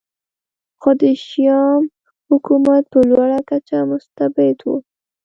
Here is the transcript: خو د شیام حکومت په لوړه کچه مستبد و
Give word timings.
خو 0.81 0.89
د 1.01 1.03
شیام 1.25 1.83
حکومت 2.29 2.83
په 2.93 2.99
لوړه 3.09 3.39
کچه 3.49 3.77
مستبد 3.89 4.57
و 4.69 4.71